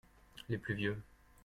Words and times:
Les 0.49 0.57
plus 0.57 0.73
vieux. 0.73 0.99